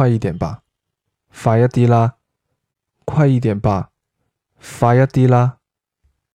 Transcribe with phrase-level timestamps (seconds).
[0.00, 0.62] 快一点吧。
[1.42, 2.14] 快一啲啦
[3.04, 3.90] 快一点吧。
[4.58, 5.58] 快一啲啦